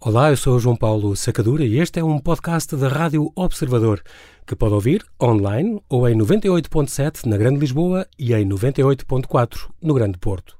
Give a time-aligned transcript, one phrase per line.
[0.00, 4.00] Olá, eu sou João Paulo Sacadura e este é um podcast da Rádio Observador,
[4.46, 10.16] que pode ouvir online ou em 98.7 na Grande Lisboa e em 98.4 no Grande
[10.16, 10.56] Porto.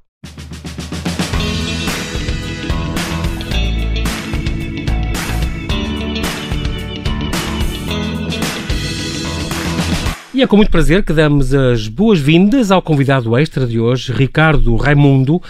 [10.39, 14.77] E é com muito prazer que damos as boas-vindas ao convidado extra de hoje, Ricardo
[14.77, 15.43] Raimundo,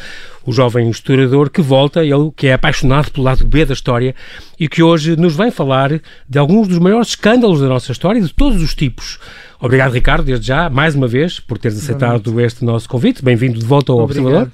[0.49, 4.14] o jovem historiador que volta, ele que é apaixonado pelo lado B da história
[4.59, 8.32] e que hoje nos vem falar de alguns dos maiores escândalos da nossa história, de
[8.32, 9.19] todos os tipos.
[9.61, 13.22] Obrigado, Ricardo, desde já, mais uma vez, por teres aceitado este nosso convite.
[13.22, 14.25] Bem-vindo de volta ao Obrigado.
[14.27, 14.53] Observador.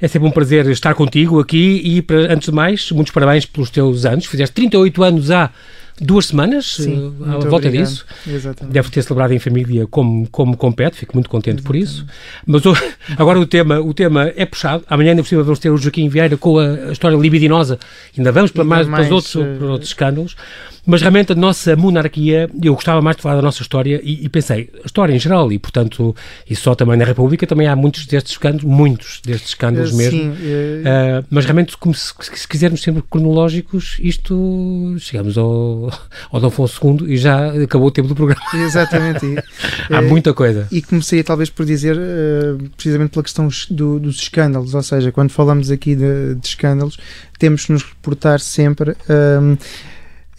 [0.00, 3.70] É sempre um prazer estar contigo aqui e, para- antes de mais, muitos parabéns pelos
[3.70, 4.26] teus anos.
[4.26, 5.50] Fizeste 38 anos há
[6.00, 7.86] duas semanas, Sim, eh, à volta obrigado.
[7.86, 8.04] disso.
[8.26, 8.72] Exatamente.
[8.74, 12.04] Deve ter celebrado em família como, como compete, fico muito contente por isso.
[12.46, 12.74] Mas o-
[13.16, 14.84] agora o tema, o tema é puxado.
[14.88, 17.78] Amanhã, ainda por cima, vamos ter o Joaquim Vieira com a, a história libidinosa.
[18.16, 20.36] Ainda vamos para, Ainda mais, para, os mais, outros, eh, para outros escândalos.
[20.86, 24.28] Mas realmente a nossa monarquia, eu gostava mais de falar da nossa história e, e
[24.28, 26.14] pensei, a história em geral, e portanto,
[26.48, 30.18] e só também na República, também há muitos destes escândalos, muitos destes escândalos Eh, mesmo.
[30.36, 35.83] Sim, Ah, mas realmente, como se, se quisermos sempre cronológicos, isto chegamos ao,
[36.30, 38.40] ao Dom Afonso II e já acabou o tempo do programa.
[38.64, 39.24] exatamente.
[39.26, 39.38] E,
[39.94, 40.66] Há eh, muita coisa.
[40.70, 45.30] E comecei talvez por dizer, eh, precisamente pela questão do- dos escândalos, ou seja, quando
[45.30, 46.98] falamos aqui de, de escândalos,
[47.38, 49.56] temos que nos reportar sempre ehm,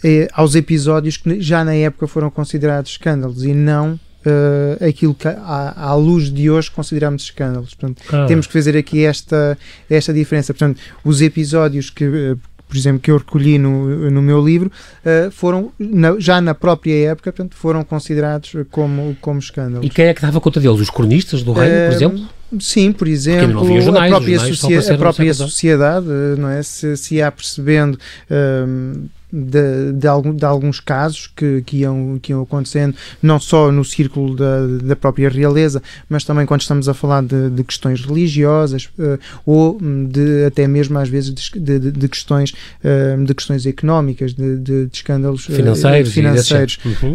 [0.04, 5.28] eh, aos episódios que já na época foram considerados escândalos e não eh, aquilo que
[5.28, 7.74] à, à luz de hoje consideramos escândalos.
[7.74, 8.26] Portanto, Ah.
[8.26, 9.56] temos que fazer aqui esta,
[9.88, 10.52] esta diferença.
[10.52, 12.36] Portanto, os episódios que,
[12.68, 14.70] por exemplo, que eu recolhi no, no meu livro
[15.04, 19.86] eh, foram, na- já na própria época, portanto, foram considerados como, como escândalos.
[19.86, 20.80] E quem é que dava conta deles?
[20.80, 22.28] Os cronistas do reino, por Eh, exemplo?
[22.60, 26.62] Sim, por exemplo, jornais, a própria, jornais socie- apareceram a própria sociedade, eh, não é?
[26.62, 27.98] Se, se ia percebendo
[28.30, 33.70] ehm, de, de, algum- de alguns casos que, que, iam, que iam acontecendo, não só
[33.72, 38.04] no círculo da, da própria realeza, mas também quando estamos a falar de, de questões
[38.04, 39.78] religiosas eh, ou
[40.08, 42.52] de, até mesmo às vezes de, de- de questões,
[42.84, 46.12] ehm, de questões económicas, de, de- escândalos eh, Financeiros.
[46.12, 46.78] financeiros.
[46.84, 47.14] Uhum.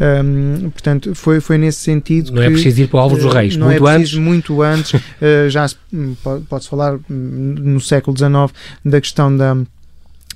[0.66, 3.34] Hum, portanto, foi, foi nesse sentido Não é que, preciso ir para o Alves dos
[3.34, 3.56] Reis.
[3.56, 4.14] Não Muito é antes.
[4.16, 5.02] muito antes.
[5.50, 8.32] já se- hum, po- pode-se falar hum, no século XIX
[8.84, 9.58] da questão da.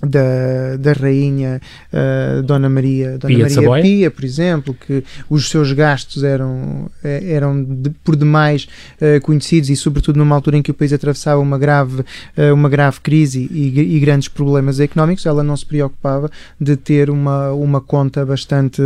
[0.03, 1.59] Da, da rainha
[1.91, 3.81] eh, Dona Maria, Dona Pia Maria Saboia.
[3.81, 8.67] Pia, por exemplo, que os seus gastos eram, eh, eram de- por demais
[8.99, 12.03] eh, conhecidos e, sobretudo, numa altura em que o país atravessava uma grave,
[12.35, 16.29] eh, uma grave crise e, e grandes problemas económicos, ela não se preocupava
[16.59, 18.81] de ter uma, uma conta bastante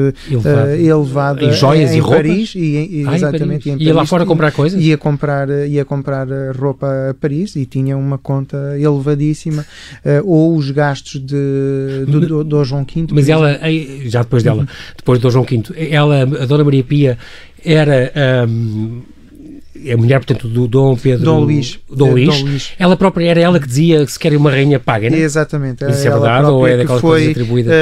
[0.78, 2.18] elevada Em joias em, e roupas?
[2.22, 3.81] Paris e, em- Ah, exatamente Paris.
[3.81, 4.81] e em Ia lá Paris fora e- comprar coisas?
[4.81, 9.66] ia comprar ia comprar roupa a Paris e tinha uma conta elevadíssima
[10.24, 13.60] ou os gastos de do, do, do João V Mas ela,
[14.06, 14.56] já depois Uhum.
[14.56, 14.68] dela,
[14.98, 17.18] depois do João V, ela, a Dona Maria Pia,
[17.64, 19.02] era ahm,
[19.94, 21.23] a mulher, portanto, do Dom Pedro...
[21.25, 21.79] Dom Luís.
[21.90, 22.28] Dom Eh, Luís.
[22.28, 22.72] Dom Luís.
[22.79, 25.22] Ela própria era ela que dizia que se quer uma rainha paga, não é?
[25.22, 25.84] Exatamente.
[25.90, 27.73] Isso é verdade ou é que daquelas foi, coisas atribuídas?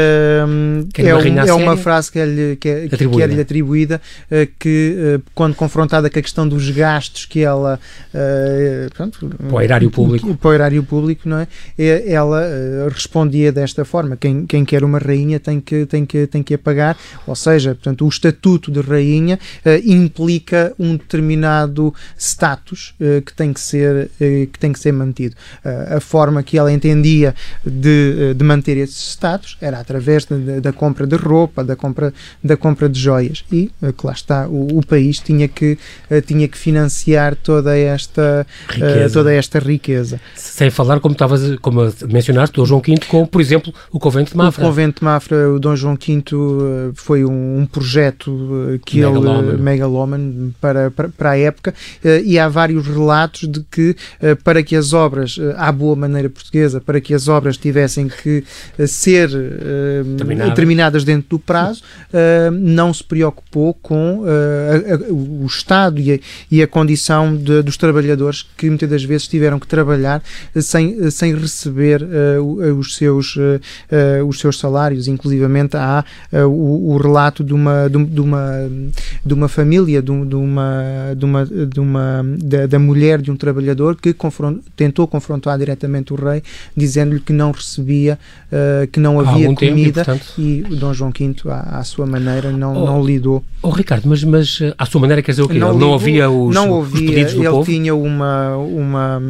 [0.94, 3.24] Que era é, uma um- é uma frase que é-lhe que é, que Atribuída.
[3.32, 7.80] é-lhe atribuída eh, que, eh, quando confrontada com a questão dos gastos que ela
[8.14, 10.36] eh, pronto, Para o erário público.
[10.36, 11.48] para o erário público, não é?
[11.78, 12.44] Ela
[12.92, 16.58] respondia desta forma: quem, quem quer uma rainha tem que, tem, que, tem que a
[16.58, 19.40] pagar, ou seja, portanto, o estatuto de rainha
[19.86, 21.87] implica um determinado
[22.18, 25.36] status eh, que, tem que, ser, eh, que tem que ser mantido.
[25.64, 27.34] Eh, a forma que ela entendia
[27.66, 32.56] de, de manter esse status era através da- da, compra de roupa, da compra, da
[32.58, 33.44] compra de joias.
[33.52, 35.78] E, que lá está, o, o país tinha que,
[36.26, 39.14] tinha que financiar toda esta Riqueza.
[39.14, 40.20] toda esta riqueza.
[40.36, 44.38] Sem falar, como estavas, como mencionaste, do João V, com, por exemplo, o convento de
[44.38, 44.64] Mafra.
[44.64, 46.24] O convento de Mafra, o Dom João V,
[46.96, 49.50] foi um, um projeto que Megalómano.
[49.54, 51.74] ele megalómano para, para, para a época
[52.24, 56.30] e há vários relatos de que eh, para que as obras, eh, à boa maneira
[56.30, 58.44] portuguesa, para que as obras tivessem que
[58.78, 60.04] eh, ser eh,
[60.56, 61.04] Terminadas.
[61.04, 61.82] dentro do prazo,
[62.14, 66.20] eh, não se preocupou com eh, o estado e a,
[66.52, 70.22] e a condição de- dos trabalhadores que muitas das vezes tiveram que trabalhar
[70.56, 72.08] eh, sem, eh, sem receber eh,
[72.38, 73.60] eh, os, seus, eh,
[73.92, 75.08] eh, os seus salários.
[75.08, 78.70] Inclusivamente há eh, o, o relato de uma, de, um- uma,
[79.26, 83.36] de uma família, de, de uma, de uma, de uma da, da mulher de um
[83.36, 86.42] trabalhador que confron- tentou confrontar diretamente o rei,
[86.76, 88.18] dizendo-lhe que não recebia,
[88.52, 90.34] eh, que não havia algum tempo, e, comida portanto...
[90.38, 93.44] e o Dom João V, à, à sua maneira, não, Oh, não lidou.
[93.62, 95.58] Oh, Ricardo, mas, mas eh, à sua maneira quer dizer o quê?
[95.58, 97.66] Ele não ouvia os, não os ouvia, pedidos do ele povo?
[97.72, 99.22] tinha uma, uma,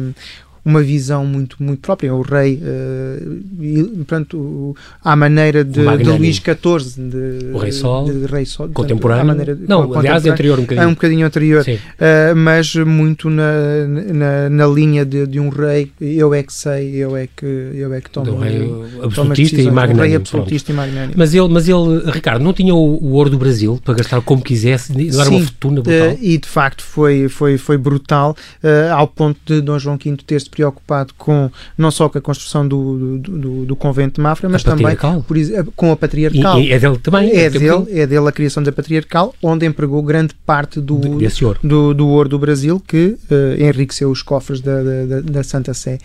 [0.68, 2.14] uma visão muito, muito própria.
[2.14, 8.04] O rei, uh, e, portanto, à maneira de, de Luís XIV, de, o Rei Sol,
[8.04, 9.26] de, Rei Sol contemporâneo.
[9.26, 10.84] Maneira, não, aliás, anterior um bocadinho.
[10.84, 15.90] É um bocadinho anterior, uh, mas muito na, na, na linha de, de, um rei,
[16.00, 18.32] eu é que sei, eu é que, eu é que tomo.
[18.32, 18.70] Um rei
[19.02, 20.00] absolutista e magnânimo.
[20.00, 21.14] Um rei absolutista e magnânimo.
[21.16, 24.42] Mas ele, mas ele, Ricardo, não tinha o, o ouro do Brasil para gastar como
[24.42, 26.08] quisesse, não era uma fortuna brutal.
[26.08, 30.18] Uh, e de facto foi, foi, foi brutal, uh, ao ponto de Dom João V
[30.26, 34.48] ter-se preocupado com não só com a construção do, do, do, do convento de Mafra,
[34.48, 35.36] mas também por,
[35.76, 36.58] com a patriarcal.
[36.58, 37.30] E, e é dele também?
[37.30, 41.60] É, é dele, é dele a criação da patriarcal, onde empregou grande parte do, ouro.
[41.62, 45.98] do, do ouro do Brasil que uh, enriqueceu os cofres da, da, da Santa Sé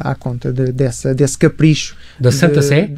[0.00, 1.96] à conta de, dessa, desse capricho.
[2.18, 2.90] Da Santa de, Sé?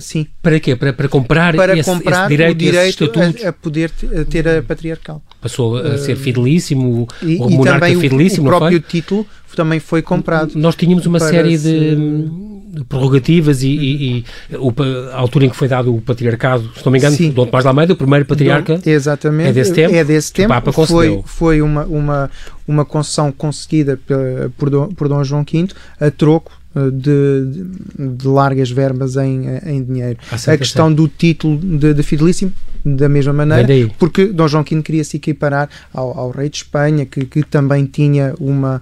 [0.00, 0.26] sim.
[0.42, 0.76] Para quê?
[0.76, 3.90] Para, para comprar, para esse, comprar esse direito, o direito a, a, poder
[4.28, 5.22] ter a patriarcal.
[5.40, 9.26] Passou a ser fidelíssimo, e, o e monarca também fidelíssimo, o, o próprio título
[9.56, 10.52] também foi comprado.
[10.54, 11.96] Nós tínhamos uma série de
[12.88, 14.72] prerrogativas e, e, e o,
[15.12, 17.30] a altura em que foi dado o patriarcado, se não me engano, Sim.
[17.30, 20.52] Dom Tomás de Almeida, o primeiro patriarca, Dom, exatamente, é desse tempo, é desse tempo.
[20.52, 22.30] o Papa foi, foi uma, uma,
[22.66, 23.98] uma concessão conseguida
[24.56, 25.66] por, Dom, por Dom João V
[26.00, 26.52] a troco
[26.92, 30.18] de, de, largas verbas em, em dinheiro.
[30.30, 32.52] a questão do título de, de fidelíssimo,
[32.84, 37.06] da mesma maneira, porque Dom João V queria se equiparar ao, ao, rei de Espanha,
[37.06, 38.80] que, que também tinha uma,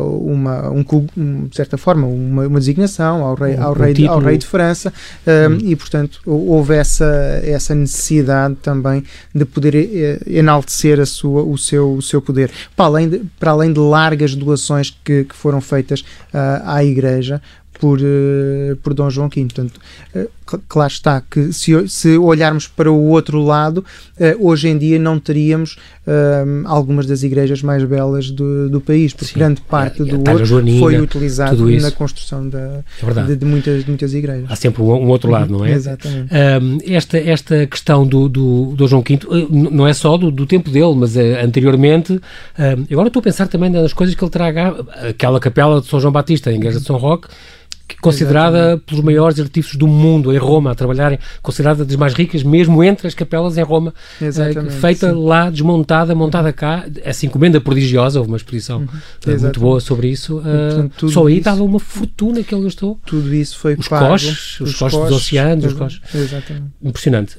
[0.00, 4.18] uma um, de certa forma, uma, uma designação ao rei, um, ao, rei, um ao
[4.18, 4.92] rei de França,
[5.26, 5.58] hum.
[5.62, 9.04] e portanto houve essa, essa necessidade também
[9.34, 13.72] de poder enaltecer a sua, o, seu, o seu poder, para além de, para além
[13.72, 17.40] de largas doações que, que foram feitas uh, à Igreja
[17.78, 19.42] por, uh, por Dom João V.
[19.44, 19.80] Portanto,
[20.14, 20.30] uh,
[20.68, 25.18] claro está que se, se olharmos para o outro lado, uh, hoje em dia não
[25.18, 29.38] teríamos uh, algumas das igrejas mais belas do, do país, porque Sim.
[29.38, 33.84] grande parte é, do ouro Joanina, foi utilizado na construção da, é de, de, muitas,
[33.84, 34.46] de muitas igrejas.
[34.48, 35.72] Há sempre um, um outro lado, não é?
[35.72, 36.32] Exatamente.
[36.86, 39.18] esta, esta questão do, do, do João V
[39.50, 42.20] não é só do, do tempo dele, mas anteriormente,
[42.90, 44.74] agora estou a pensar também nas coisas que ele traga,
[45.08, 47.28] aquela capela de São João Batista, a igreja de São Roque,
[47.96, 48.82] considerada Exatamente.
[48.84, 53.06] pelos maiores artífices do mundo em Roma, a trabalharem, considerada das mais ricas, mesmo entre
[53.06, 55.24] as capelas em Roma, uh, feita sim.
[55.24, 59.34] lá, desmontada, montada cá, essa encomenda prodigiosa, houve uma exposição uhum.
[59.34, 60.38] uh, muito boa sobre isso.
[60.38, 63.00] Uh, portanto, só aí isso, dava uma fortuna que ele gastou.
[63.06, 64.08] Tudo isso foi os pago.
[64.08, 66.14] Costes, os, os costes dos oceanos, os costes.
[66.14, 66.66] Exatamente.
[66.82, 67.36] Impressionante.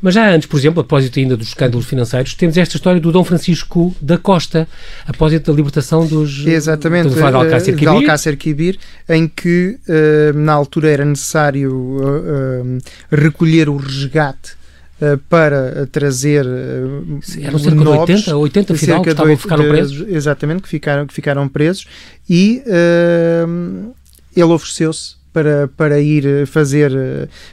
[0.00, 3.24] mas já antes, por exemplo, após ainda dos escândalos financeiros, temos esta história do Dom
[3.24, 4.68] Francisco da Costa,
[5.06, 6.46] após a libertação dos.
[6.46, 8.78] Exatamente, de Alcácer Quibir, Alcácer Quibir
[9.08, 12.78] em que uh, na altura era necessário uh,
[13.10, 14.60] recolher o resgate
[15.00, 20.06] Uh, para trazer uh, eram cerca nobres, de 80, 80 final, que estavam, ficaram presos
[20.06, 21.86] exatamente, que ficaram, que ficaram presos
[22.28, 23.94] e uh,
[24.36, 26.92] ele ofereceu-se para, para ir fazer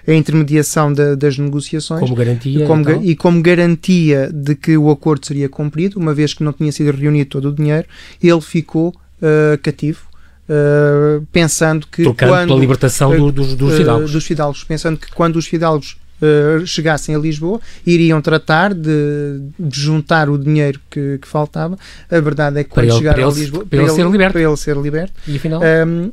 [0.06, 3.02] a intermediação de, das negociações como garantia como, então?
[3.02, 6.92] e como garantia de que o acordo seria cumprido, uma vez que não tinha sido
[6.92, 7.88] reunido todo o dinheiro,
[8.22, 8.94] ele ficou
[9.62, 10.07] cativo
[10.50, 14.10] Uh, pensando que Trocando quando, pela libertação uh, dos, dos, fidalgos.
[14.10, 15.98] Uh, dos fidalgos, pensando que quando os fidalgos
[16.66, 21.78] chegassem a Lisboa, iriam tratar de, de juntar o dinheiro que, que, faltava.
[22.10, 24.34] A verdade é que quando chegaram a Lisboa, para, ele, ser liberto.
[24.34, 25.14] para ele ser liberto?
[25.86, 26.12] Um,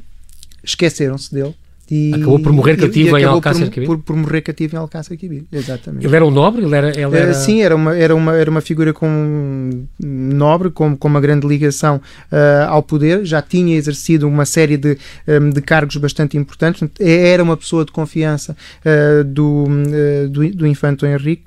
[0.63, 1.55] esqueceram-se dele
[1.91, 3.87] e, acabou por morrer cativo em Alcácer Quibir?
[3.87, 6.07] Por, por, morrer cativo em Alcácer Quibir, exatamente.
[6.07, 6.65] Ele era um nobre?
[6.65, 7.35] Ele era, ele era...
[7.35, 12.01] sim, era uma, era, uma, era uma figura com nobre, com, com uma grande ligação
[12.33, 14.97] uh, ao poder, já tinha exercido uma série de,
[15.29, 20.67] um, de cargos bastante importantes, era uma pessoa de confiança uh, do, uh, do, do
[20.67, 21.45] infante Henrique,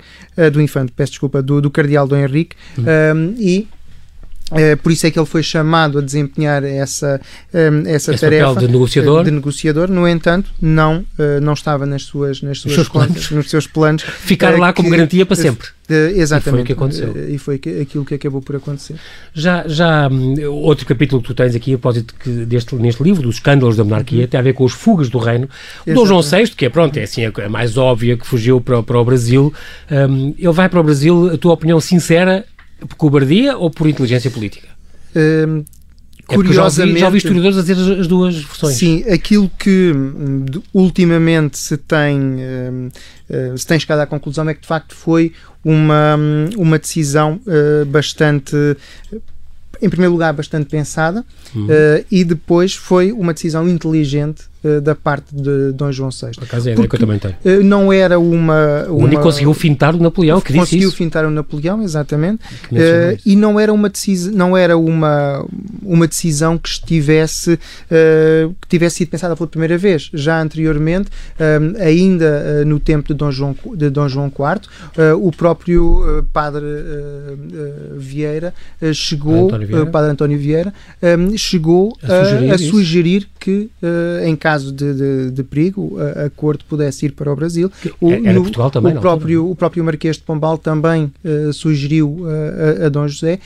[0.52, 2.82] do infante, peço desculpa, do, do cardeal Dom Henrique, hum.
[2.82, 3.66] um, e
[4.50, 7.20] é, por isso é que ele foi chamado a desempenhar essa,
[7.52, 9.24] um, essa Esse tarefa de negociador.
[9.24, 9.90] de negociador.
[9.90, 13.30] No entanto, não, uh, não estava nas suas, nas suas seus contas, planos.
[13.30, 14.02] nos seus planos.
[14.02, 15.68] Ficar uh, lá como garantia para sempre.
[15.90, 16.48] Uh, exatamente.
[16.48, 17.28] E foi o que aconteceu.
[17.28, 18.96] e foi aquilo que acabou por acontecer.
[19.34, 22.14] Já, já um, outro capítulo que tu tens aqui, a propósito
[22.46, 24.28] deste, neste livro, dos escândalos da monarquia, uhum.
[24.28, 25.48] tem a ver com as fugas do reino.
[25.86, 28.82] O Dom João VI, que é, pronto, é assim a, mais óbvia, que fugiu para,
[28.82, 29.52] para o Brasil,
[29.90, 32.46] um, ele vai para o Brasil, a tua opinião sincera,
[32.80, 34.68] por cobardia ou por inteligência política?
[35.10, 35.64] Uh,
[36.26, 36.96] curiosamente.
[36.96, 38.76] É já, ouvi, já ouvi historiadores a dizer as duas versões.
[38.76, 40.44] Sim, aquilo que hum,
[40.74, 45.32] ultimamente se tem, uh, uh, se tem chegado à conclusão é que de facto foi
[45.64, 48.54] uma, hum, uma decisão uh, bastante
[49.80, 51.66] em primeiro lugar, bastante pensada uhum.
[51.66, 54.44] uh, e depois foi uma decisão inteligente
[54.82, 56.32] da parte de Dom João VI.
[56.34, 57.36] Por acaso é a que eu também tenho.
[57.44, 58.90] Uh, não era uma, uma...
[58.90, 62.42] O único conseguiu fintar o Napoleão, que Conseguiu fintar o Napoleão, exatamente.
[62.72, 65.44] Uh, e não era uma decisão, não era uma,
[65.82, 70.10] uma decisão que estivesse que tivesse sido pensada pela primeira vez.
[70.12, 71.10] Já anteriormente,
[71.80, 76.64] ainda no tempo de Dom João, de Dom João IV, o próprio padre
[77.96, 78.52] Vieira
[78.92, 79.86] chegou, António Vieira.
[79.86, 80.74] padre António Vieira,
[81.36, 86.30] chegou a sugerir, a sugerir que, uh, em caso de, de, de perigo, a, a,
[86.30, 87.70] corte pudesse ir para o Brasil.
[88.00, 92.08] O, Era no, Portugal também, o próprio, o próprio Marquês de Pombal também uh, sugeriu
[92.20, 93.38] uh, a, a, Dom José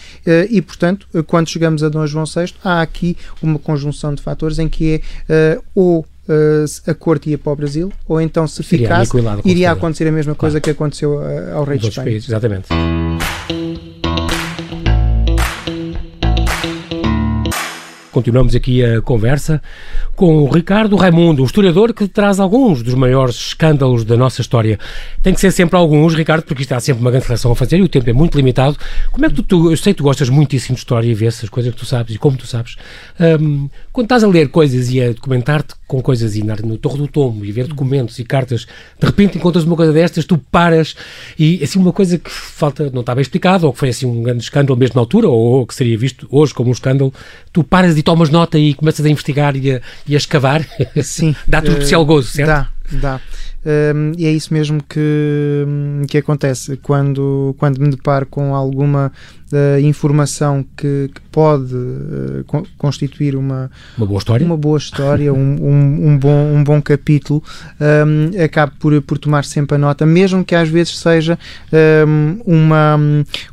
[0.51, 4.69] e, portanto, quando chegamos a Dom João VI, há aqui uma conjunção de fatores em
[4.69, 6.07] que é ou
[6.87, 9.13] a corte ia para o Brasil, ou então se ficasse,
[9.45, 10.63] iria acontecer a mesma coisa claro.
[10.63, 11.21] que aconteceu
[11.55, 12.07] ao rei de Espanha.
[12.07, 12.69] Países, exatamente.
[18.13, 19.63] Continuamos aqui a conversa
[20.15, 24.79] com o Ricardo Raimundo, o historiador que traz alguns dos maiores escândalos da nossa história.
[25.23, 27.79] Tem que ser sempre alguns, Ricardo, porque isto há sempre uma grande relação a fazer
[27.79, 28.77] e o tempo é muito limitado.
[29.11, 31.43] Como é que tu, tu eu sei que tu gostas muitíssimo de história e vês
[31.43, 32.77] as coisas que tu sabes e como tu sabes.
[33.19, 37.09] Um, quando estás a ler coisas e a documentar-te com coisas e no Torre do
[37.09, 38.67] Tomo e ver documentos e cartas,
[38.99, 40.95] de repente encontras uma coisa destas, tu paras
[41.39, 44.23] e assim uma coisa que falta, não está bem explicado, ou que foi assim um
[44.23, 47.13] grande escândalo mesmo na altura, ou, ou que seria visto hoje como um escândalo,
[47.53, 50.67] tu paras e tomas nota e começas a investigar e a, e a escavar.
[51.03, 51.35] Sim.
[51.47, 52.49] Dá-te um especial gozo, certo?
[52.49, 53.21] Dá, dá.
[53.65, 55.65] Um, e é isso mesmo que,
[56.09, 56.77] que acontece.
[56.79, 59.13] Quando, quando me deparo com alguma
[59.53, 62.45] uh, informação que, que pode uh,
[62.77, 67.43] constituir uma, uma boa história, uma boa história um, um, um, bom, um bom capítulo,
[67.81, 71.39] um, acabo por, por tomar sempre a nota, mesmo que às vezes seja
[72.45, 72.99] uma,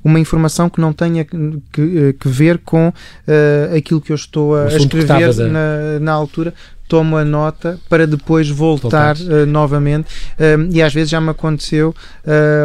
[0.04, 4.63] uma informação que não tenha que, que ver com uh, aquilo que eu estou a,
[4.63, 6.54] a escrever na, na altura,
[6.89, 10.08] tomo a nota para depois voltar uh, novamente
[10.39, 11.93] um, e às vezes já me aconteceu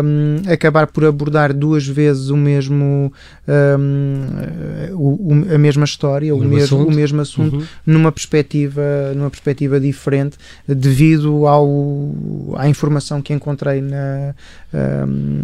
[0.02, 3.12] um, acabar por abordar duas vezes o mesmo
[3.46, 7.64] um, o, a mesma história, o, o mesmo, assunto, o mesmo assunto uhum.
[7.86, 8.82] numa perspectiva
[9.14, 11.68] numa perspectiva diferente devido ao,
[12.56, 14.34] à informação que encontrei na,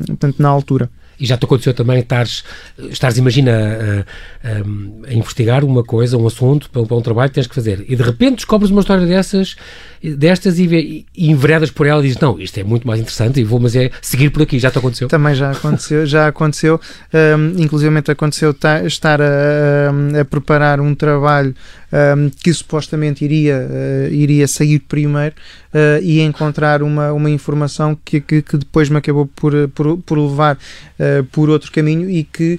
[0.09, 0.89] portanto, na altura.
[1.21, 2.43] E já te aconteceu também estares,
[2.91, 7.35] estares imagina, a, a, a, investigar uma coisa, um assunto, para, para um trabalho que
[7.35, 9.57] tens que fazer, e de repente descobres uma história dessas,
[10.03, 13.45] destas e, e, enveredas por ela e dizes, não, isto é muito mais interessante e
[13.45, 14.59] vou, mas é seguir por aqui.
[14.59, 15.09] Já te aconteceu?
[15.09, 16.81] Também já aconteceu, já aconteceu,
[17.13, 18.55] um, inclusive aconteceu
[18.87, 21.55] estar a, a, preparar um trabalho
[21.93, 25.35] um, que supostamente iria, uh, iria sair primeiro
[25.75, 30.19] uh, e encontrar uma, uma informação que, que, que depois me acabou por, por, por
[30.19, 32.59] levar uh, por outro caminho e que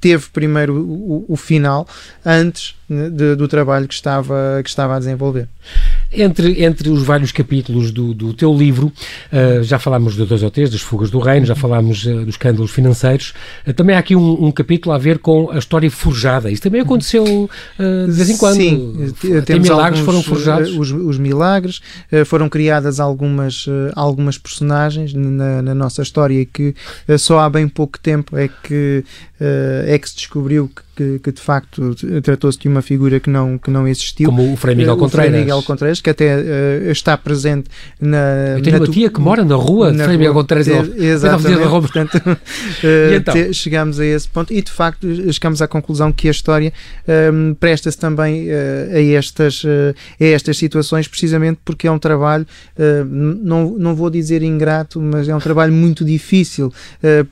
[0.00, 1.86] teve primeiro o, o final
[2.24, 5.48] antes né, de, do trabalho que estava, que estava a desenvolver.
[6.12, 8.92] Entre, entre os vários capítulos do, do teu livro,
[9.32, 12.34] uh, já falámos de dois ou três, das fugas do reino, já falámos uh, dos
[12.34, 13.34] escândalos financeiros,
[13.66, 16.48] uh, também há aqui um, um, capítulo a ver com a história forjada.
[16.48, 18.54] Isso também aconteceu de vez em quando.
[18.54, 19.12] Sim,
[19.44, 20.70] Tem milagres alguns, foram forjados.
[20.76, 21.80] Os, os milagres,
[22.24, 26.74] foram criadas algumas, algumas personagens na, na, nossa história que
[27.18, 29.04] só há bem pouco tempo é que,
[29.40, 33.58] é que se descobriu que que, que de facto tratou-se de uma figura que não,
[33.58, 34.30] que não existiu.
[34.30, 35.30] Como o Frei Miguel uh, Contreiras.
[35.30, 37.68] Frei Miguel Contreiras, que até uh, está presente
[38.00, 38.54] na.
[38.56, 40.90] Eu tenho na uma tia que mora na rua de Frei Miguel Contreiras.
[40.96, 41.68] Exatamente.
[41.68, 42.36] Portanto, uh,
[43.14, 43.52] então?
[43.52, 46.72] chegamos a esse ponto e de facto chegamos à conclusão que a história
[47.32, 52.46] um, presta-se também uh, a, estas, a estas situações, precisamente porque é um trabalho,
[53.06, 56.72] não, não vou dizer ingrato, mas é um trabalho muito difícil,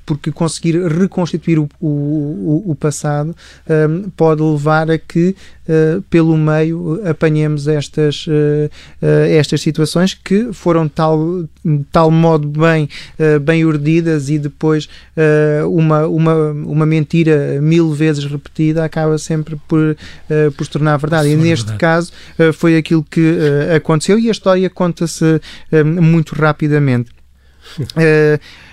[0.04, 3.34] porque conseguir reconstituir o, o, o passado
[3.68, 5.34] um, pode levar a que
[5.68, 8.70] uh, pelo meio apanhemos estas, uh,
[9.30, 11.44] estas situações que foram tal,
[11.90, 12.88] tal modo bem,
[13.42, 14.88] bem urdidas e depois
[15.68, 19.96] uma, uma, uma mentira mil vezes repetida acaba sempre por,
[20.56, 21.28] por se tornar verdade.
[21.28, 21.78] e neste verdade.
[21.78, 22.12] caso
[22.54, 23.38] foi aquilo que
[23.74, 25.40] aconteceu e a história conta-se
[26.00, 27.10] muito rapidamente.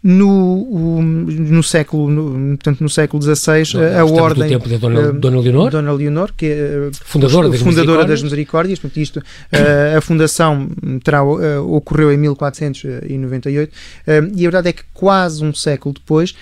[0.00, 3.64] No, no século no, portanto no século XVI
[3.98, 5.70] a ordem do tempo de Dona, uh, Dona Leonor?
[5.72, 8.78] Dona Leonor que é fundadora, das, fundadora das Misericórdias.
[8.78, 10.68] Portanto isto uh, a fundação
[11.02, 13.72] terá, ocorreu em 1498
[14.06, 16.32] e a verdade é que quase um século depois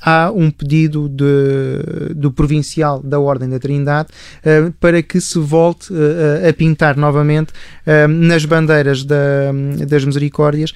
[0.00, 4.08] há um pedido de, do provincial da Ordem da Trindade
[4.44, 9.16] uh, para que se volte uh, a pintar novamente uh, nas bandeiras da,
[9.86, 10.72] das Misericórdias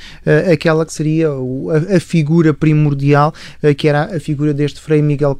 [0.50, 3.32] aquela que seria a, a figura primordial,
[3.76, 5.36] que era a figura deste Frei Miguel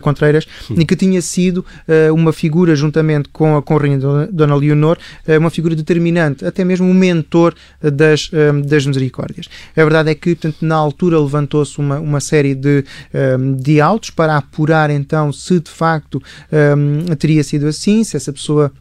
[0.00, 0.74] Contreiras, Sim.
[0.78, 1.64] e que tinha sido
[2.12, 3.98] uma figura, juntamente com a, com a Rainha
[4.30, 4.98] Dona Leonor,
[5.38, 8.30] uma figura determinante, até mesmo um mentor das,
[8.64, 9.48] das Misericórdias.
[9.76, 12.84] A verdade é que, portanto, na altura levantou-se uma, uma série de
[13.60, 16.22] de autos para apurar então se de facto
[16.76, 18.72] um, teria sido assim, se essa pessoa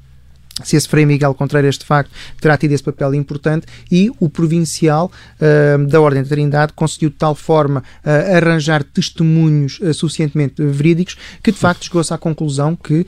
[0.62, 5.12] se esse Frei Miguel Contreiras de facto terá tido esse papel importante e o provincial
[5.40, 11.18] uh, da Ordem da Trindade conseguiu de tal forma uh, arranjar testemunhos uh, suficientemente verídicos
[11.42, 13.06] que de facto chegou-se à conclusão que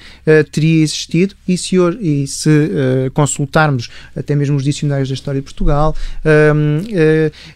[0.52, 2.50] teria existido e se, e se
[3.14, 5.96] consultarmos até mesmo os dicionários da história de Portugal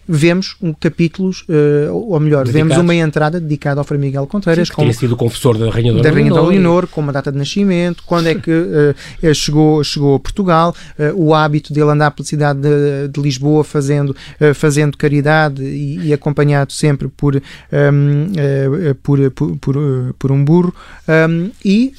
[0.06, 1.44] vemos um capítulos
[1.90, 2.52] ou melhor, Dedicados.
[2.52, 5.70] vemos uma entrada dedicada ao Frei Miguel Contreiras Sim, que teria sido o confessor da
[5.70, 8.94] Rainha da, da Rainha da Leonor, com uma data de nascimento, quando é que
[9.34, 14.10] chegou chegou, a Portugal, uh, o hábito dele andar pela cidade de, de Lisboa fazendo,
[14.10, 17.40] uh, fazendo caridade e, e, acompanhado sempre por, um,
[17.72, 19.76] ehm, uh, por, por, por,
[20.18, 20.74] por, um burro.
[21.08, 21.92] Um, ehm, e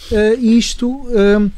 [0.57, 1.49] isto ehm,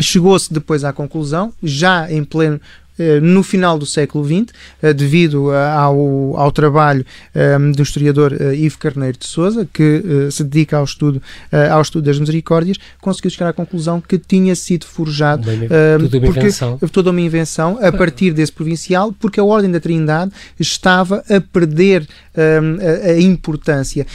[0.00, 2.81] chegou-se depois à conclusão, já em pleno eh,
[3.22, 9.18] no final do século XX, eh, devido ao, ao trabalho ehm, do historiador Ivo Carneiro
[9.18, 11.22] de Souza, que se dedica ao estudo,
[11.70, 16.18] ao estudo das misericórdias, conseguiu chegar à conclusão que tinha sido forjado Bem, ehm, toda,
[16.18, 16.78] uma invenção.
[16.92, 22.06] toda uma invenção a partir desse provincial, porque a Ordem da Trindade estava a perder
[22.36, 24.06] ehm, a, importância.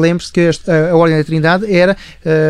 [0.00, 0.50] Lembre-se que
[0.90, 1.96] a, Ordem da Trindade era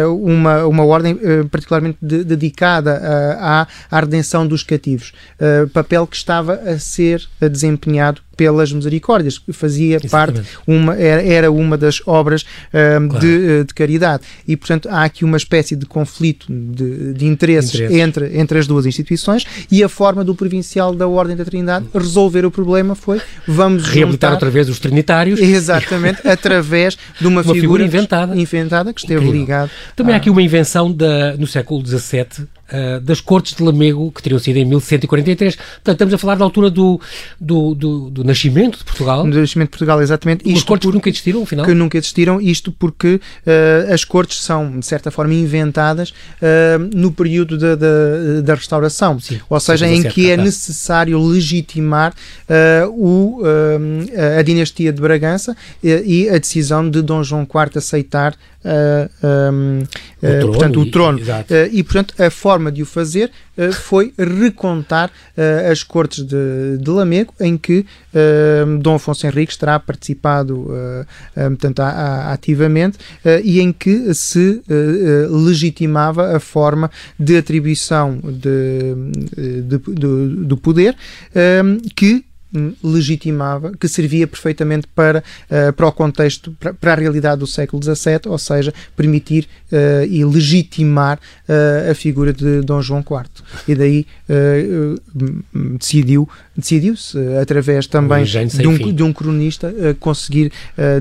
[0.09, 1.19] uma, uma ordem
[1.51, 3.01] particularmente de, dedicada
[3.41, 5.13] à, à redenção dos cativos.
[5.41, 10.43] Uh, papel que estava a ser desempenhado pelas misericórdias, que fazia Exatamente.
[10.43, 13.19] parte, uma, era, era uma das obras claro.
[13.19, 14.23] de, eh, de, caridade.
[14.47, 18.69] E, portanto, há aqui uma espécie de conflito de, de interesses, interesses, Entre, entre as
[18.69, 23.21] duas instituições e a forma do provincial da Ordem da Trindade resolver o problema foi
[23.47, 25.41] vamos reabilitar outra vez os trinitários.
[25.41, 28.37] Exatamente, através de uma, uma figura, figura, inventada.
[28.37, 29.69] inventada que esteve ligada.
[29.97, 30.17] Também a...
[30.17, 34.39] há aqui uma invenção da, no século XVII Uh, das cortes de Lamego, que teriam
[34.39, 35.57] sido em 1143.
[35.57, 37.01] Portanto, estamos a falar da altura do,
[37.41, 39.29] do, do, do nascimento de Portugal.
[39.29, 40.51] Do nascimento de Portugal, exatamente.
[40.53, 41.67] As cortes por, nunca existiram, afinal?
[41.67, 47.11] Que nunca existiram, isto porque uh, as cortes são, de certa forma, inventadas uh, no
[47.13, 49.19] período da, da, da restauração.
[49.19, 52.15] Sim, Ou seja, em que é necessário legitimar
[52.91, 53.41] o,
[54.39, 60.49] a dinastia de Bragança e a decisão de Dom João IV aceitar um, o trono,
[60.49, 61.21] portanto, o trono.
[61.73, 63.31] E, e, portanto, a forma de o fazer
[63.73, 65.11] foi recontar
[65.71, 67.85] as cortes de, de Lamego, em que
[68.81, 70.69] Dom Afonso Henriques terá participado
[71.35, 72.99] portanto, ativamente
[73.43, 74.63] e em que se
[75.31, 78.95] legitimava a forma de atribuição de,
[79.63, 80.97] de, de do poder
[81.95, 82.25] que
[82.83, 88.21] legitimava, que servia perfeitamente para, uh, para o contexto, para, a realidade do século XVII,
[88.27, 93.45] ou seja, permitir uh, e legitimar uh, a figura de Dom João IV.
[93.67, 94.07] E daí
[95.79, 100.53] decidiu, decidiu-se, através também de um, de um, cronista, conseguir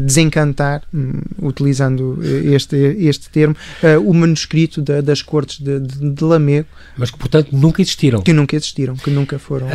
[0.02, 2.20] desencantar, um, utilizando
[2.54, 3.56] este, este termo,
[4.06, 6.68] o manuscrito da, das cortes de, de, de, Lamego.
[6.96, 8.22] Mas que, portanto, nunca existiram.
[8.22, 9.68] Que nunca existiram, que nunca foram.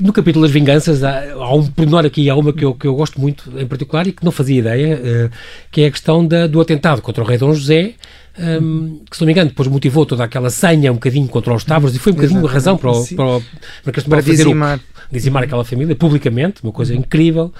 [0.00, 2.94] no capítulo das vinganças, há, há um pormenor aqui, há uma que eu, que eu
[2.94, 5.30] gosto muito em particular e que não fazia ideia,
[5.70, 7.94] que é a questão da, do atentado contra o rei Dom José,
[8.38, 11.64] um, que se não me engano, depois motivou toda aquela senha um bocadinho contra os
[11.64, 13.42] Távoros e foi um bocadinho a razão para, o, para, o,
[13.82, 14.78] para, que para dizimar.
[14.78, 15.42] O, dizimar.
[15.42, 17.52] aquela família publicamente, uma coisa incrível.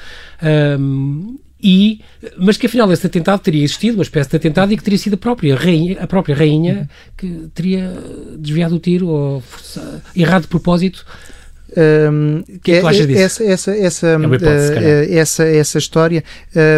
[0.78, 2.00] Um, e,
[2.38, 5.14] mas que afinal esse atentado teria existido, uma espécie de atentado, e que teria sido
[5.14, 7.92] a própria rainha, a própria rainha que teria
[8.38, 11.04] desviado o tiro ou força, errado de propósito
[11.76, 16.24] um, que é, que é essa, essa, essa, é uh, essa, essa história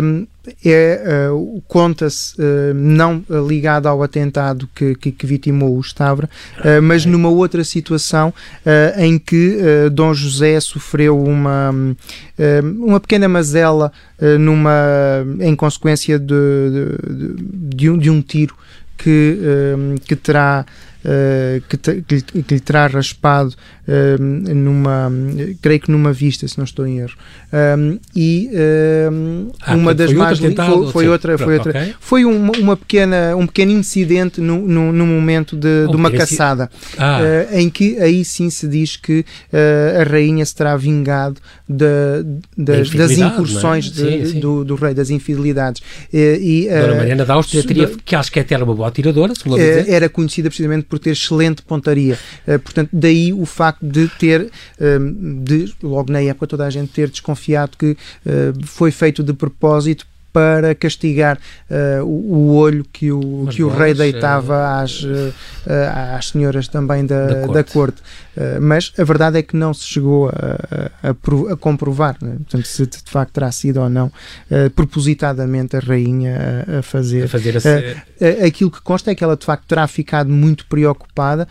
[0.02, 0.26] um,
[0.64, 6.82] é, uh, conta-se uh, não ligada ao atentado que, que, que vitimou o Estavra, uh,
[6.82, 8.32] mas numa outra situação
[8.96, 9.58] em que
[9.92, 11.70] Dom José sofreu uma,
[12.78, 13.92] uma pequena mazela
[14.38, 18.54] numa, em consequência de, de, de, um, de um tiro
[18.96, 19.38] que,
[20.06, 20.64] que terá
[21.68, 23.54] que, te, que, lhe, que, lhe, terá raspado
[24.54, 25.10] numa,
[25.60, 27.16] creio que numa vista, se não estou em erro.
[28.14, 28.50] e
[29.60, 31.94] ah, uma das mais foi, foi outra, foi outra, okay.
[31.98, 36.10] foi uma, uma, pequena, um pequeno incidente no, no, no momento de, oh, de uma
[36.10, 37.20] caçada, ah.
[37.20, 39.20] uh, em que aí sim se diz que
[39.52, 42.24] uh, a rainha se terá vingado de,
[42.56, 43.20] de, das é?
[43.20, 43.94] incursões é?
[43.94, 44.40] sim, sim.
[44.40, 45.80] Do, do, rei, das infidelidades.
[46.12, 49.42] e, Dona Mariana da Áustria teria, que acho que até era uma boa atiradora, se
[49.88, 52.18] Era conhecida precisamente por ter excelente pontaria.
[52.64, 54.50] portanto, daí o facto de ter,
[55.42, 57.96] de, logo na época, toda a gente ter desconfiado que
[58.64, 61.38] foi feito de propósito para castigar
[61.70, 65.32] uh, o, o, olho que o, que o rei deitava às, uh,
[66.16, 67.52] às senhoras também da, da corte.
[67.54, 68.02] Da corte.
[68.60, 72.36] Mas a verdade é que não se chegou a, a, a comprovar né?
[72.36, 74.10] Portanto, se de facto terá sido ou não
[74.74, 77.28] propositadamente a rainha a, fazer.
[77.28, 77.56] fazer
[78.46, 81.46] aquilo que consta é que ela de facto terá ficado muito preocupada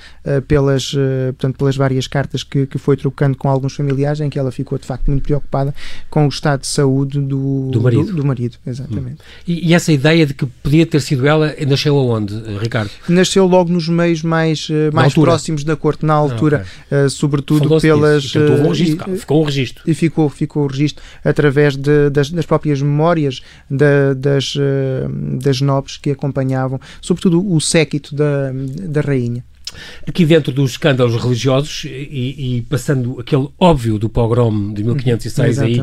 [0.48, 0.92] pelas,
[1.30, 4.78] portanto, pelas várias cartas que, que foi trocando com alguns familiares, em que ela ficou
[4.78, 5.74] de facto muito preocupada
[6.10, 8.06] com o estado de saúde do, do marido.
[8.06, 9.22] Do, do marido exatamente.
[9.22, 9.44] Hum.
[9.48, 12.90] E, e, essa ideia de que podia ter sido ela nasceu aonde, Ricardo?
[13.08, 16.69] Nasceu logo nos meios mais, eh, mais próximos da corte, na altura, ah, okay.
[16.92, 18.24] Uh, sobretudo pelas.
[18.24, 18.40] Disso.
[18.40, 19.84] um eh, registro, e, ficou um registro.
[19.86, 24.60] E ficou, ficou o registro através de, das, das, próprias memórias da, das, uh,
[25.42, 29.44] das nobres que acompanhavam, sobretudo o séquito da, da rainha.
[30.08, 35.82] Aqui dentro dos escândalos religiosos e, e, passando aquele óbvio do pogrom de 1506 aí,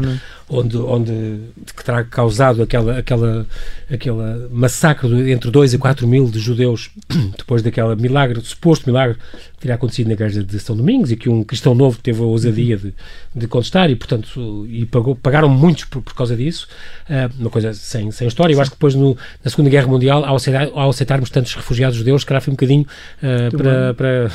[0.48, 1.40] onde, onde
[1.74, 3.46] que terá causado aquela, aquela,
[3.90, 6.90] aquela massacre entre 2 e 4 mil de judeus
[7.36, 9.16] depois daquela milagre, suposto milagre
[9.54, 12.24] que teria acontecido na igreja de São Domingos e que um cristão novo teve a
[12.24, 12.94] ousadia de,
[13.34, 16.68] de contestar e portanto e pagou, pagaram muitos por, por causa disso.
[17.08, 20.24] Uh, uma coisa sem, sem história, eu acho que depois no, na Segunda Guerra Mundial
[20.24, 22.86] ao, aceitar, ao aceitarmos tantos refugiados judeus, que foi um bocadinho
[23.22, 24.30] uh, para, para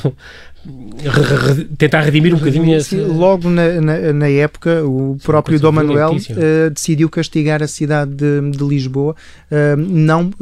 [1.76, 2.96] tentar redimir um bocadinho esse...
[2.96, 8.50] Logo na, na, na, época, o próprio Dom Manuel uh, decidiu castigar a cidade de,
[8.50, 9.16] de Lisboa,
[9.50, 10.32] uh, não uh,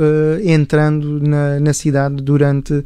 [0.45, 2.85] entrando na, na, cidade durante,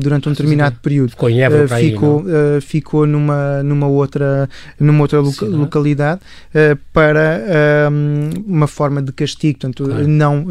[0.00, 1.10] durante um determinado período.
[1.10, 6.20] Ficou em Évora, ficou, aí, ficou numa, numa outra, numa outra loca, sim, localidade
[6.92, 7.90] para
[8.46, 10.06] uma forma de castigo, portanto, claro.
[10.06, 10.44] não,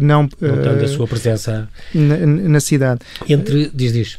[0.00, 3.00] não, não a sua presença na, na cidade.
[3.28, 4.18] Entre, diz, diz.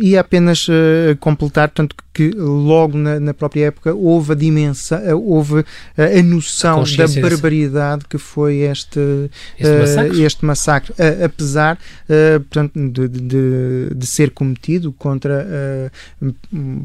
[0.00, 5.18] E apenas uh, completar, tanto que logo na, na, própria época houve a dimensão, uh,
[5.18, 5.64] houve uh,
[5.96, 9.00] a noção da barbaridade que foi este,
[9.58, 11.78] este massacre, este massacre apesar
[12.50, 15.90] portanto, de, de, de, ser cometido contra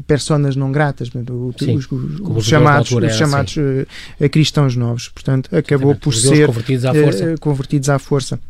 [0.06, 1.10] personas não gratas,
[1.58, 3.56] Sim, os, os, os chamados, os chamados
[4.30, 5.08] cristãos novos.
[5.08, 7.34] Portanto, acabou por ser convertidos à força.
[7.38, 8.40] convertidos à força.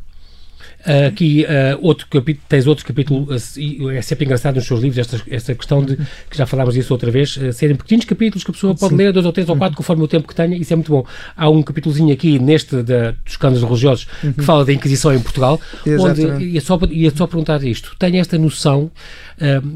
[0.86, 4.98] Uh, aqui uh, outro capítulo, tens outro capítulo, uh, é sempre engraçado nos seus livros
[4.98, 8.54] esta, esta questão de, que já falámos disso outra vez, serem pequenos capítulos que a
[8.54, 8.96] pessoa pode Sim.
[8.96, 11.04] ler, dois ou três ou quatro, conforme o tempo que tenha, isso é muito bom.
[11.36, 14.32] Há um capítulozinho aqui neste da, dos escândalos religiosos uhum.
[14.34, 16.30] que fala da Inquisição em Portugal, Exatamente.
[16.30, 18.88] onde, é só, é só perguntar isto, tenho esta noção,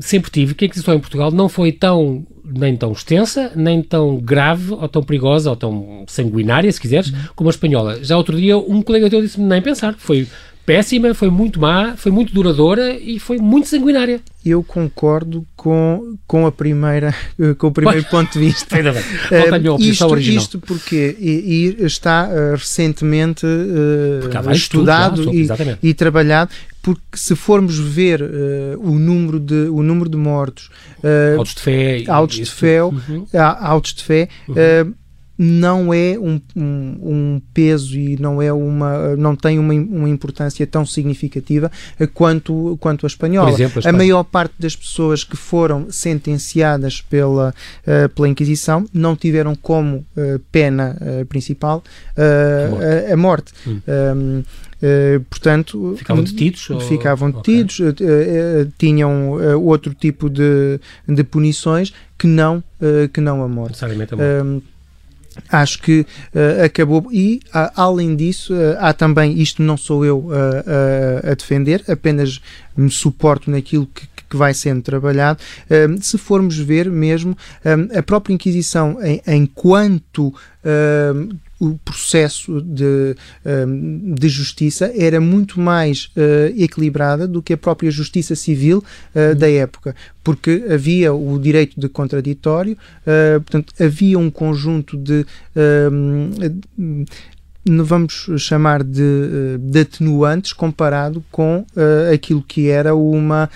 [0.01, 4.19] sempre tive, que a Inquisição em Portugal não foi tão nem tão extensa, nem tão
[4.19, 7.19] grave, ou tão perigosa, ou tão sanguinária, se quiseres, uhum.
[7.35, 8.05] como a espanhola.
[8.05, 10.29] Já outro dia um colega teu disse-me nem pensar, foi
[10.65, 14.21] péssima, foi muito má, foi muito duradoura e foi muito sanguinária.
[14.45, 17.15] Eu concordo com, com a primeira
[17.59, 18.75] com o primeiro ponto de vista.
[18.77, 19.03] Ainda bem.
[19.03, 20.43] Uh, isto, original.
[20.43, 27.37] isto porque e, e está uh, recentemente uh, estudado estudo, e, e, trabalhado porque se
[27.37, 28.27] formos ver uh,
[28.81, 30.69] o número de o número de mortos
[31.37, 33.27] autos de fé autos de fé, uhum.
[33.61, 34.95] autos de fé uhum
[35.37, 36.63] não é um, um,
[37.03, 41.71] um, peso e não é uma não tem uma, uma importância tão significativa
[42.13, 43.51] quanto quanto a espanhola.
[43.51, 47.55] Exemplo, a, a, maior parte das pessoas que foram sentenciadas pela
[47.87, 51.83] uh, pela Inquisição não tiveram como uh, pena uh, principal
[52.17, 52.85] a morte.
[52.85, 53.53] A, a morte.
[53.67, 53.81] Hum.
[53.89, 54.43] Um,
[54.83, 56.69] Uh, portanto, ficavam detidos?
[56.89, 58.05] Ficavam detidos, okay.
[58.05, 59.31] uh, uh, tinham
[59.63, 62.65] outro tipo de, de punições que não,
[63.13, 63.75] que não a morte.
[63.75, 64.65] Necessariamente a morte
[65.49, 67.09] acho que uh, acabou.
[67.11, 70.29] E uh, além disso uh, há também isto não sou eu
[71.25, 72.41] a defender apenas
[72.77, 75.41] me suporto naquilo que, que vai sendo trabalhado.
[76.01, 77.37] Se formos ver mesmo
[77.97, 80.35] a própria Inquisição em, enquanto
[81.63, 83.15] o processo de,
[83.47, 88.83] hum, de justiça era muito mais uh, equilibrada do que a própria justiça civil
[89.15, 89.95] uh, da época,
[90.25, 95.25] porque havia o direito de contraditório, uh, portanto, havia um conjunto de.
[97.65, 103.49] Vamos chamar de, de atenuantes comparado com uh, aquilo que era uma,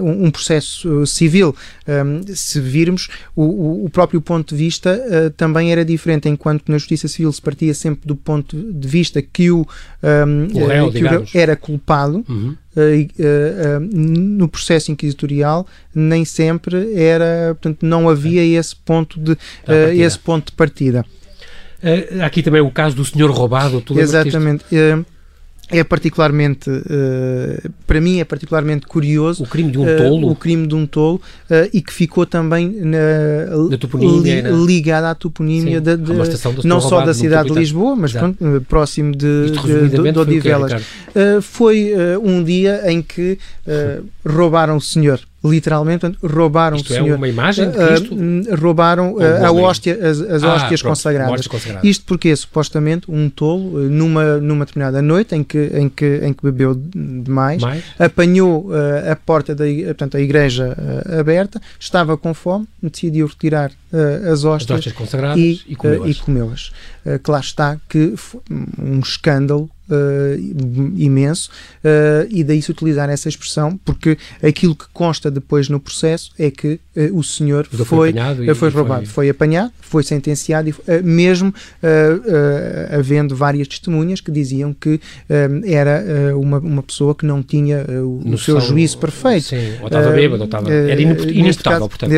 [0.00, 1.54] um processo civil.
[1.88, 6.78] Um, se virmos, o, o, próprio ponto de vista uh, também era diferente, enquanto na
[6.78, 9.66] justiça civil se partia sempre do ponto de vista que o,
[10.02, 12.24] um, o réu, que o era culpado.
[12.28, 12.56] Uhum.
[12.76, 19.34] Uh, no processo inquisitorial nem sempre era, portanto, não havia esse ponto de,
[19.94, 21.02] esse ponto de partida.
[22.24, 23.82] Aqui também o caso do senhor roubado.
[23.96, 24.64] Exatamente.
[25.68, 30.64] É particularmente, uh, para mim é particularmente curioso o crime de um tolo, o crime
[30.64, 31.20] de um tolo
[31.72, 32.98] e que ficou também na,
[33.68, 36.12] da li, ligado à toponímia de, de,
[36.64, 40.84] não só da cidade de Lisboa, mas pronto, próximo de, de, de, de Odivelas.
[41.42, 43.36] Foi, um dia em que
[44.24, 47.08] roubaram o senhor literalmente roubaram Isto o senhor.
[47.10, 48.14] É uma imagem de Cristo?
[48.14, 51.46] Uh, roubaram uh, a hóstia, as, as ah, hóstias pronto, consagradas.
[51.46, 51.88] consagradas.
[51.88, 56.42] Isto porque supostamente um tolo numa numa determinada noite em que em que em que
[56.42, 57.84] bebeu demais, Mais?
[57.98, 60.76] apanhou uh, a porta da portanto a igreja
[61.18, 63.70] aberta, estava com fome, decidiu retirar
[64.30, 66.18] as hóstias, as hóstias consagradas e, e comeu-as.
[66.18, 66.52] Comeu
[67.22, 68.14] que lá está que
[68.80, 71.50] um escândalo uh, imenso
[71.84, 76.50] uh, e daí se utilizar essa expressão, porque aquilo que consta depois no processo é
[76.50, 78.14] que uh, o senhor foi, foi,
[78.46, 79.26] e, foi roubado, foi...
[79.26, 79.30] foi...
[79.30, 81.54] apanhado, foi sentenciado, e, mesmo
[82.90, 85.00] havendo várias testemunhas que diziam que
[85.64, 86.04] era
[86.36, 89.46] uma, uma pessoa que não tinha o, o seu juízo perfeito.
[89.46, 92.12] Sim, ou estava bêbado, ou estava, era inimputável, portanto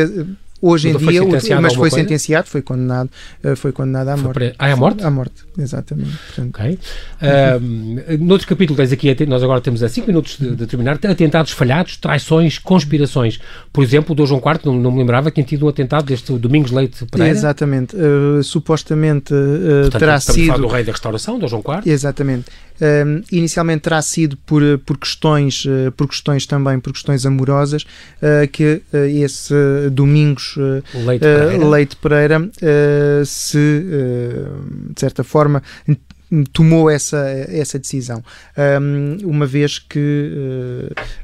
[0.61, 3.09] Hoje em dia, mas foi sentenciado, foi condenado,
[3.43, 4.33] eh, foi condenado à morte.
[4.33, 4.53] Pre...
[4.59, 5.03] Ah, é à morte?
[5.03, 6.11] À morte, exatamente.
[6.27, 6.49] Portanto.
[6.49, 6.79] Ok.
[7.21, 11.53] Uh, noutro capítulo tens aqui, nós agora temos a 5 minutos de, de, terminar, atentados
[11.53, 13.39] falhados, traições, conspirações.
[13.71, 16.33] Por exemplo, o Dom João IV, não, não, me lembrava tinha tido um atentado deste
[16.37, 17.31] Domingos Leite Pereira.
[17.31, 17.95] Exatamente.
[17.95, 20.57] Uh, supostamente uh, Portanto, terá sido...
[20.57, 21.89] do rei da restauração, Dom João IV.
[21.89, 22.45] Exatamente.
[22.79, 28.47] Uh, inicialmente terá sido por, por, questões, uh, por questões também, por questões amorosas, uh,
[28.51, 29.53] que esse
[29.91, 30.55] Domingos
[31.05, 32.51] Leite Pereira, Leite Pereira
[33.25, 33.83] se,
[34.93, 35.61] de certa forma,
[36.53, 37.17] tomou essa,
[37.49, 38.23] essa decisão,
[38.81, 40.31] um, uma vez que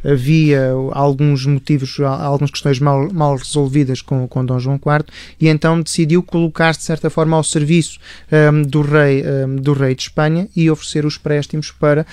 [0.04, 5.06] uh, havia alguns motivos, algumas questões mal, mal resolvidas com, com Dom João IV,
[5.40, 8.00] e então decidiu colocar-se de certa forma ao serviço
[8.32, 12.06] um, do, rei, um, do rei de Espanha e oferecer os préstimos para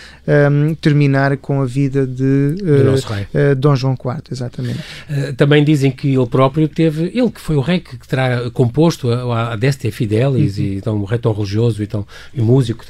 [0.80, 4.80] terminar com a vida de uh, Dom João IV, exatamente.
[5.08, 8.50] Uh, também dizem que ele próprio teve, ele que foi o rei que, que terá
[8.50, 10.64] composto a, a Deste Fidelis, uhum.
[10.64, 12.81] e então um rei tão religioso e, tão, e músico,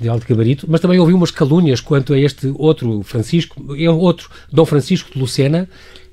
[0.00, 4.30] de alto gabarito, mas também ouvi umas calúnias quanto a este outro Francisco, é outro
[4.52, 5.68] Dom Francisco de Lucena,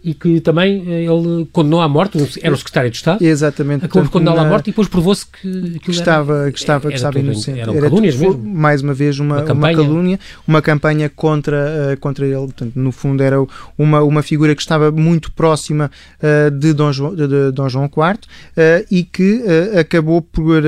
[0.06, 3.26] e que também eh, ele condenou à morte, era o secretário de Estado.
[3.26, 3.86] Exatamente.
[3.86, 7.20] Acabou por condená-lo à morte e depois provou-se que, que, estava, que estava, que estava
[7.20, 7.60] inocente.
[7.60, 8.38] Eram era calúnias mesmo.
[8.38, 12.36] Mais uma vez, uma, uma, uma calúnia, uma campanha contra, uh, contra ele.
[12.36, 13.38] Portanto, no fundo, era
[13.76, 15.90] uma, uma figura que estava muito próxima
[16.22, 19.44] uh, de, Dom João, de, de Dom João IV uh, e que
[19.80, 20.62] acabou por,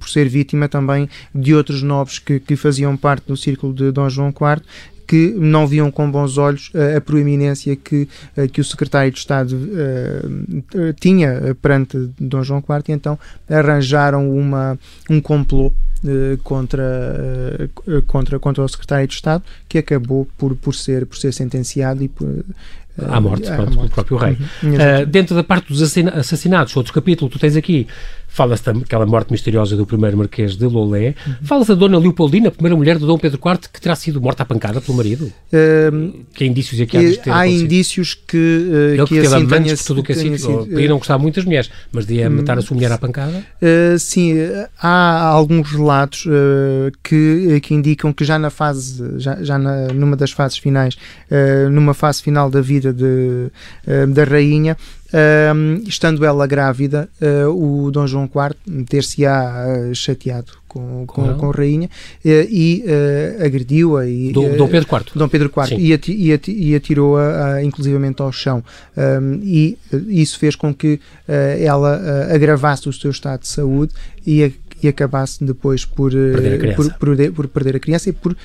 [0.00, 4.08] por ser vítima também de outros nobres que, que faziam parte do círculo de Dom
[4.08, 4.62] João IV
[5.06, 8.08] que não viam com bons olhos a, proeminência que,
[8.52, 14.78] que o secretário de Estado uh, tinha perante Dom João IV e então arranjaram uma,
[15.08, 20.74] um complô uh, contra, uh, contra, contra o secretário de Estado que acabou por, por,
[20.74, 22.44] ser, por ser sentenciado e por,
[22.98, 23.76] à morte, pronto, morte.
[23.76, 24.38] pelo próprio rei.
[24.62, 24.74] Uhum.
[24.74, 27.86] Uh, dentro da parte dos assassinatos, outro capítulo, tu tens aqui
[28.36, 31.14] Fala-se daquela morte misteriosa do primeiro Marquês de Lolé.
[31.26, 31.34] Uhum.
[31.42, 34.42] Fala-se da Dona Leopoldina, a primeira mulher do Dom Pedro IV, que terá sido morta
[34.42, 35.32] à pancada pelo marido.
[35.50, 38.36] Uh, que indícios aqui há de ter Há indícios que.
[38.36, 40.66] Uh, Ele que, que teve assim amantes por tudo o que é sido.
[40.66, 43.42] Podia não gostar muitas mulheres, mas devia hum, matar a sua mulher à pancada?
[43.62, 44.34] Uh, sim,
[44.78, 50.14] há alguns relatos uh, que, que indicam que já na fase, já, já na, numa
[50.14, 50.94] das fases finais,
[51.70, 53.50] numa fase final da vida de,
[54.12, 54.76] da rainha,
[55.12, 61.50] um, estando ela grávida, uh, o Dom João IV ter-se-á uh, chateado com, com, com,
[61.50, 62.84] a rainha uh, e
[63.44, 64.06] agrediu-a.
[64.06, 65.04] E, Dom, Pedro IV.
[65.14, 65.78] Dom Pedro IV.
[65.78, 68.62] E, ati, e, ati, e atirou-a inclusivamente ao chão.
[68.96, 71.00] Um, e isso fez com que
[71.60, 72.00] ela
[72.32, 73.92] agravasse o seu estado de saúde
[74.26, 74.50] e a
[74.82, 78.36] e acabasse depois por perder a por, por, por, perder a criança e por, uh,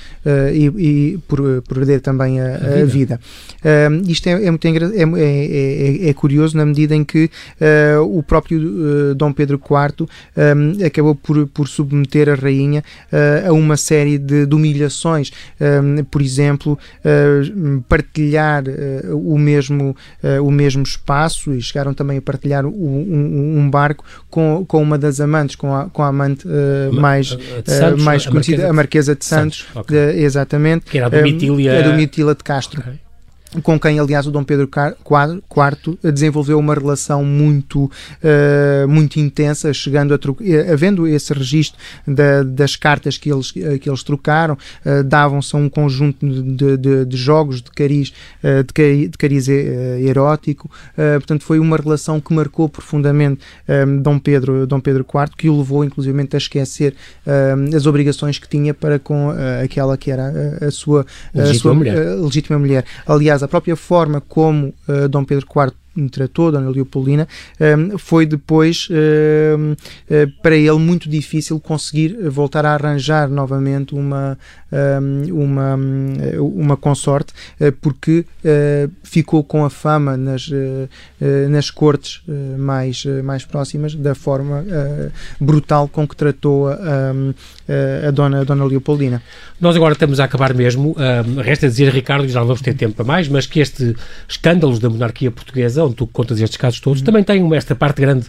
[0.53, 3.19] e, e por, por, perder também a, a, a vida.
[3.57, 8.23] Uh, isto é, é muito é, é, é, curioso na medida em que uh, o
[8.23, 12.83] próprio Dom Pedro IV um, acabou por, por submeter a rainha
[13.47, 16.77] a uma série de, de humilhações, um, por exemplo,
[17.87, 18.63] partilhar
[19.11, 19.95] o, mesmo,
[20.43, 25.19] o mesmo espaço e chegaram também a partilhar um, um, barco com, com uma das
[25.19, 29.67] amantes, com a, com a amante uh, mais, Santos, mais conhecida, a Marquesa de Santos,
[29.73, 30.23] Santos okay.
[30.23, 30.85] exatamente.
[30.85, 32.81] Que era a Domitília, a Domitília de Castro.
[32.81, 33.10] Okay
[33.63, 40.13] com quem, aliás, o Dom Pedro IV desenvolveu uma relação muito, uh, muito intensa, chegando
[40.13, 45.53] a eh, havendo esse registro da, das cartas que eles, que eles trocaram, uh, davam-se
[45.53, 50.69] a um conjunto de, de, de jogos de cariz, uh, de, cariz, de cariz erótico,
[50.95, 53.41] portanto foi uma relação que marcou profundamente
[54.01, 56.93] Dom, Pedro, Dom Pedro IV, que o levou inclusive a esquecer
[57.75, 59.29] as obrigações que tinha para com
[59.63, 62.15] aquela que era a, a sua, legítima, a sua mulher.
[62.17, 62.85] legítima mulher.
[63.05, 65.73] Aliás, aliás, a própria forma como uh, Dom Pedro IV
[66.09, 67.27] tratou Dona Leopoldina,
[67.59, 69.75] um, foi depois um,
[70.09, 74.37] eh, para ele muito difícil conseguir voltar a arranjar novamente uma,
[74.71, 75.79] um, uma,
[76.39, 77.33] uma consorte,
[77.81, 78.25] porque
[79.03, 80.49] ficou com a fama nas,
[81.49, 82.21] nas cortes
[82.57, 84.63] mais, mais próximas da forma
[85.39, 86.77] brutal com que tratou a,
[88.07, 89.21] a, Dona, a Dona Leopoldina.
[89.59, 90.95] Nós agora estamos a acabar mesmo.
[91.43, 93.95] resta dizer, Ricardo, já não vamos ter tempo para mais, mas que este
[94.27, 98.25] escândalos da monarquia portuguesa tu contas estes casos todos, também tem esta parte grande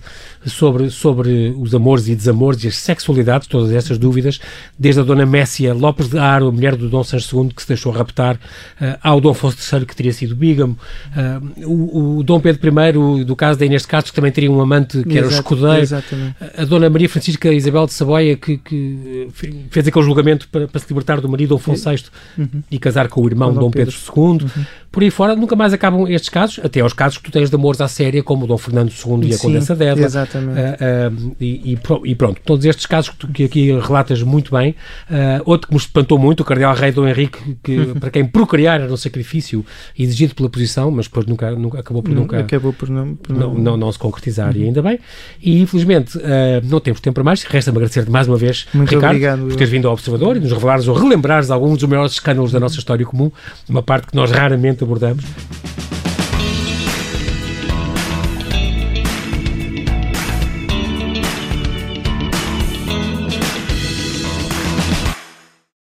[0.47, 4.41] sobre, sobre os amores e desamores e as sexualidades, todas essas dúvidas,
[4.79, 7.69] desde a dona Messia Lopes de Aro, a mulher do Dom Sancho II, que se
[7.69, 10.79] deixou raptar, uh, ao Dom Afonso III, que teria sido bígamo,
[11.17, 14.51] uh, o, o, Dom Pedro I, do caso da Inês de Castro, que também teria
[14.51, 16.37] um amante que era o escudeiro, exatamente.
[16.57, 19.29] a dona Maria Francisca Isabel de Saboia, que, que
[19.71, 22.05] fez aquele julgamento para, para, se libertar do marido Dom Afonso VI
[22.39, 22.63] uhum.
[22.71, 24.45] e casar com o irmão Dom, Dom Pedro, Pedro II.
[24.45, 24.67] Uhum.
[24.93, 27.57] Por aí fora, nunca mais acabam estes casos, até aos casos que tu tens de
[27.57, 30.05] amores à séria, como o Dom Fernando II e a Condessa Débora.
[30.05, 30.61] Exatamente.
[30.61, 34.77] Uh, uh, e, e, pronto, todos estes casos que, tu, que aqui relatas muito bem.
[35.11, 38.83] Uh, outro que me espantou muito, o Cardeal Rei Dom Henrique, que para quem procriar
[38.83, 39.65] era um sacrifício
[39.99, 42.41] exigido pela posição, mas depois nunca, nunca acabou por nunca.
[42.41, 43.55] Acabou por não, por não...
[43.55, 44.61] não, não, não se concretizar, uhum.
[44.61, 44.99] e ainda bem.
[45.41, 46.19] E infelizmente
[46.65, 47.45] não temos tempo para mais.
[47.45, 50.53] Resta-me agradecer-te mais uma vez, muito Ricardo, obrigado, por teres vindo ao Observador e nos
[50.53, 53.33] revelares ou relembrares alguns dos maiores escândalos da nossa história comum,
[53.67, 55.25] uma parte que nós raramente abordamos.